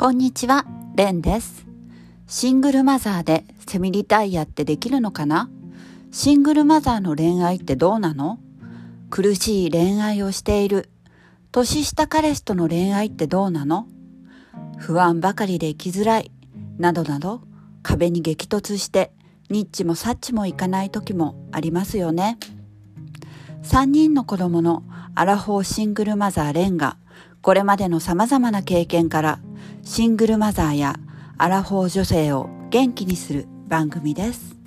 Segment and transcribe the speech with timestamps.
[0.00, 0.64] こんにちは、
[0.96, 1.66] レンです。
[2.26, 5.50] シングルマザーでセミリタイヤってできるのかな？
[6.10, 8.38] シングルマザーの恋愛ってどうなの？
[9.10, 10.88] 苦しい恋愛をしている。
[11.52, 13.88] 年下彼氏との恋愛ってどうなの？
[14.78, 16.30] 不安ばかりで生きづらい。
[16.78, 17.42] などなど
[17.82, 19.12] 壁に激突して
[19.50, 22.38] ニッチもサッチもいかない時もありますよね。
[23.64, 24.82] 3人の子供の
[25.14, 26.96] アラフォーシングルマザーレンが
[27.42, 29.40] これまでの様々な経験から
[29.92, 30.94] シングルマザーや
[31.36, 34.59] アラフォー女性を元気にする番組です。